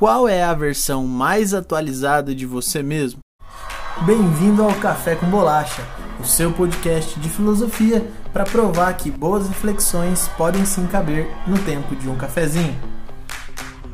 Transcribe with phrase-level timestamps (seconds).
[0.00, 3.20] qual é a versão mais atualizada de você mesmo?
[4.06, 5.86] Bem-vindo ao Café com Bolacha,
[6.18, 11.94] o seu podcast de filosofia para provar que boas reflexões podem sim caber no tempo
[11.94, 12.74] de um cafezinho.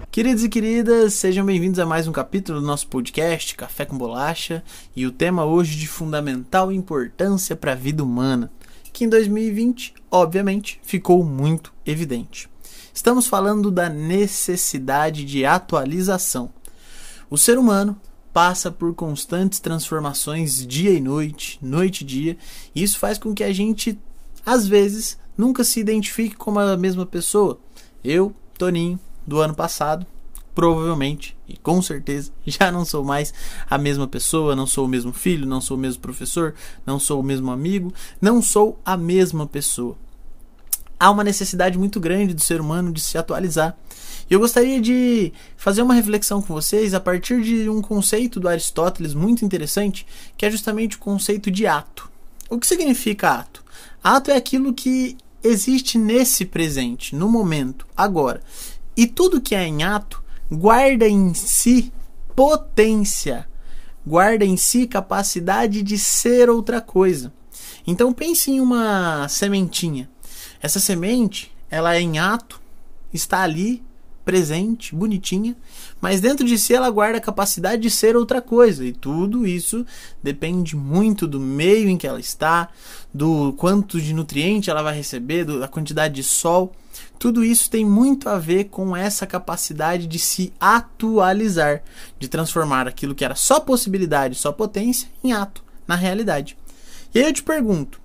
[0.09, 4.63] Queridos e queridas, sejam bem-vindos a mais um capítulo do nosso podcast Café com Bolacha
[4.95, 8.49] e o tema hoje de fundamental importância para a vida humana,
[8.93, 12.49] que em 2020, obviamente, ficou muito evidente.
[12.97, 16.51] Estamos falando da necessidade de atualização.
[17.29, 18.01] O ser humano
[18.33, 22.39] passa por constantes transformações dia e noite, noite e dia,
[22.75, 23.99] e isso faz com que a gente,
[24.47, 27.61] às vezes, nunca se identifique como a mesma pessoa.
[28.03, 30.07] Eu, Toninho, do ano passado,
[30.55, 33.35] provavelmente e com certeza já não sou mais
[33.69, 36.55] a mesma pessoa, não sou o mesmo filho, não sou o mesmo professor,
[36.87, 39.99] não sou o mesmo amigo, não sou a mesma pessoa.
[40.99, 43.77] Há uma necessidade muito grande do ser humano de se atualizar.
[44.29, 48.49] E eu gostaria de fazer uma reflexão com vocês a partir de um conceito do
[48.49, 52.11] Aristóteles muito interessante, que é justamente o conceito de ato.
[52.49, 53.65] O que significa ato?
[54.03, 58.41] Ato é aquilo que existe nesse presente, no momento, agora.
[58.97, 61.93] E tudo que é em ato guarda em si
[62.35, 63.49] potência,
[64.07, 67.33] guarda em si capacidade de ser outra coisa.
[67.87, 70.09] Então pense em uma sementinha.
[70.61, 72.61] Essa semente, ela é em ato,
[73.13, 73.85] está ali
[74.27, 75.57] presente, bonitinha,
[76.01, 78.85] mas dentro de si ela guarda a capacidade de ser outra coisa.
[78.85, 79.87] E tudo isso
[80.21, 82.69] depende muito do meio em que ela está,
[83.15, 86.75] do quanto de nutriente ela vai receber, da quantidade de sol.
[87.21, 91.85] Tudo isso tem muito a ver com essa capacidade de se atualizar,
[92.19, 96.59] de transformar aquilo que era só possibilidade, só potência, em ato, na realidade.
[97.15, 98.01] E aí eu te pergunto: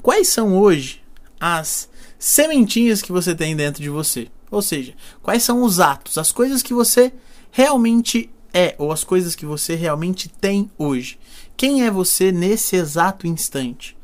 [0.00, 1.03] quais são hoje
[1.40, 4.28] as sementinhas que você tem dentro de você?
[4.50, 7.12] Ou seja, quais são os atos, as coisas que você
[7.50, 11.18] realmente é, ou as coisas que você realmente tem hoje?
[11.56, 13.96] Quem é você nesse exato instante?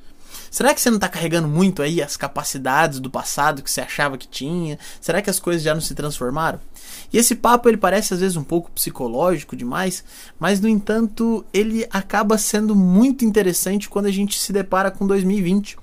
[0.51, 4.19] Será que você não está carregando muito aí as capacidades do passado que você achava
[4.19, 4.81] que tinha?
[5.01, 6.59] Será que as coisas já não se transformaram?
[7.13, 10.03] E esse papo ele parece às vezes um pouco psicológico demais,
[10.41, 15.77] mas no entanto ele acaba sendo muito interessante quando a gente se depara com 2020.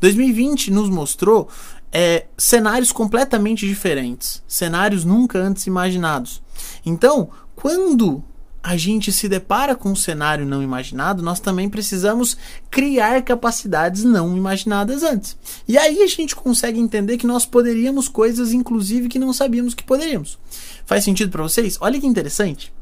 [0.00, 1.48] 2020 nos mostrou
[1.92, 6.42] é, cenários completamente diferentes, cenários nunca antes imaginados.
[6.84, 8.22] Então, quando
[8.66, 12.36] a gente se depara com um cenário não imaginado, nós também precisamos
[12.68, 15.36] criar capacidades não imaginadas antes.
[15.68, 19.84] E aí a gente consegue entender que nós poderíamos coisas, inclusive, que não sabíamos que
[19.84, 20.36] poderíamos.
[20.84, 21.78] Faz sentido para vocês?
[21.80, 22.72] Olha que interessante.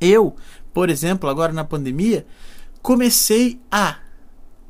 [0.00, 0.34] Eu,
[0.72, 2.26] por exemplo, agora na pandemia,
[2.80, 3.98] comecei a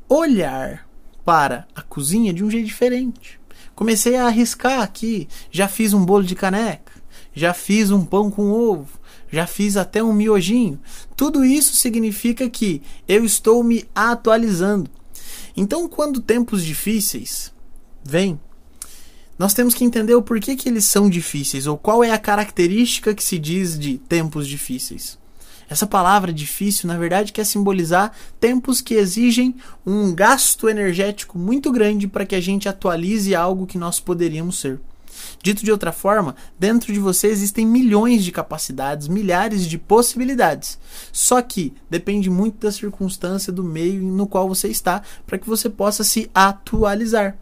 [0.09, 0.88] olhar
[1.29, 3.39] para a cozinha de um jeito diferente.
[3.75, 5.27] Comecei a arriscar aqui.
[5.51, 6.91] Já fiz um bolo de caneca,
[7.35, 8.99] já fiz um pão com ovo,
[9.31, 10.81] já fiz até um miojinho.
[11.15, 14.89] Tudo isso significa que eu estou me atualizando.
[15.55, 17.53] Então, quando tempos difíceis
[18.03, 18.39] vêm,
[19.37, 23.13] nós temos que entender o porquê que eles são difíceis ou qual é a característica
[23.13, 25.19] que se diz de tempos difíceis.
[25.69, 32.07] Essa palavra difícil, na verdade, quer simbolizar tempos que exigem um gasto energético muito grande
[32.07, 34.79] para que a gente atualize algo que nós poderíamos ser.
[35.43, 40.79] Dito de outra forma, dentro de você existem milhões de capacidades, milhares de possibilidades.
[41.11, 45.69] Só que depende muito da circunstância, do meio no qual você está, para que você
[45.69, 47.37] possa se atualizar.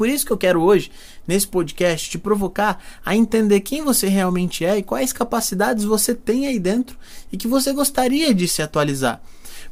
[0.00, 0.90] Por isso que eu quero hoje,
[1.28, 6.46] nesse podcast, te provocar a entender quem você realmente é e quais capacidades você tem
[6.46, 6.96] aí dentro
[7.30, 9.20] e que você gostaria de se atualizar.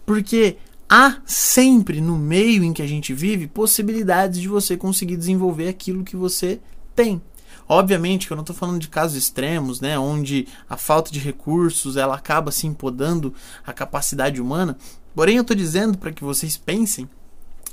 [0.05, 5.69] Porque há sempre no meio em que a gente vive possibilidades de você conseguir desenvolver
[5.69, 6.61] aquilo que você
[6.95, 7.23] tem.
[7.67, 11.97] Obviamente que eu não estou falando de casos extremos, né, onde a falta de recursos
[11.97, 13.33] ela acaba se empodando
[13.67, 14.77] a capacidade humana.
[15.15, 17.09] Porém, eu estou dizendo para que vocês pensem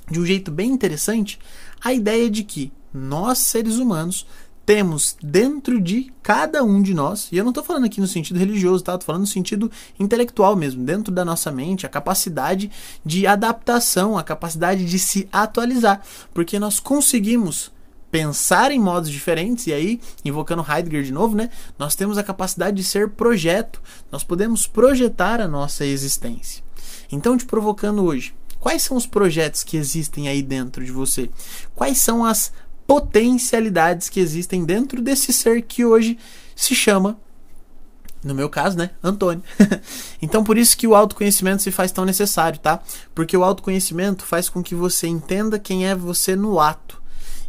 [0.09, 1.39] de um jeito bem interessante
[1.83, 4.25] a ideia de que nós, seres humanos,
[4.65, 8.39] temos dentro de cada um de nós, e eu não estou falando aqui no sentido
[8.39, 8.93] religioso, tá?
[8.93, 12.71] Estou falando no sentido intelectual mesmo, dentro da nossa mente, a capacidade
[13.05, 16.01] de adaptação, a capacidade de se atualizar,
[16.33, 17.71] porque nós conseguimos
[18.09, 21.49] pensar em modos diferentes, e aí, invocando Heidegger de novo, né?
[21.77, 23.79] Nós temos a capacidade de ser projeto,
[24.11, 26.63] nós podemos projetar a nossa existência.
[27.11, 28.33] Então, te provocando hoje,
[28.65, 31.29] Quais são os projetos que existem aí dentro de você?
[31.75, 32.51] Quais são as
[32.87, 36.17] potencialidades que existem dentro desse ser que hoje
[36.55, 37.15] se chama,
[38.23, 39.43] no meu caso, né, Antônio.
[40.19, 42.81] então por isso que o autoconhecimento se faz tão necessário, tá?
[43.13, 46.99] Porque o autoconhecimento faz com que você entenda quem é você no ato.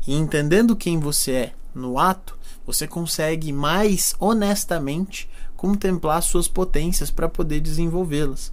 [0.06, 7.26] E entendendo quem você é no ato, você consegue mais honestamente contemplar suas potências para
[7.26, 8.52] poder desenvolvê-las.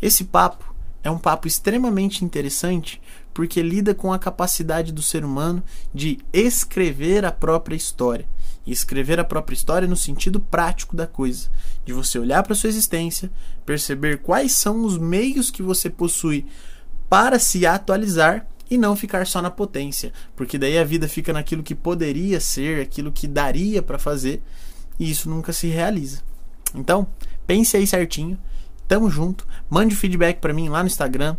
[0.00, 0.71] Esse papo
[1.02, 3.00] é um papo extremamente interessante
[3.34, 5.62] porque lida com a capacidade do ser humano
[5.92, 8.26] de escrever a própria história.
[8.64, 11.50] E escrever a própria história no sentido prático da coisa,
[11.84, 13.28] de você olhar para sua existência,
[13.66, 16.46] perceber quais são os meios que você possui
[17.10, 21.62] para se atualizar e não ficar só na potência, porque daí a vida fica naquilo
[21.62, 24.40] que poderia ser, aquilo que daria para fazer,
[24.98, 26.22] e isso nunca se realiza.
[26.74, 27.06] Então,
[27.46, 28.38] pense aí certinho.
[28.92, 29.46] Tamo junto.
[29.70, 31.34] Mande feedback para mim lá no Instagram,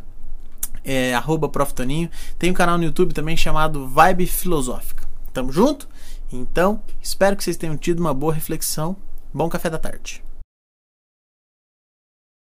[0.83, 1.13] é,
[1.51, 2.09] Proftoninho.
[2.39, 5.07] Tem um canal no YouTube também chamado Vibe Filosófica.
[5.31, 5.88] Tamo junto?
[6.31, 8.95] Então, espero que vocês tenham tido uma boa reflexão.
[9.31, 10.23] Bom café da tarde.